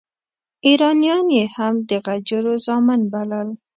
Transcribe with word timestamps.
ایرانیان 0.67 1.27
یې 1.37 1.45
هم 1.55 1.75
د 1.89 1.91
غجرو 2.05 2.53
زامن 2.65 3.01
بلل. 3.11 3.49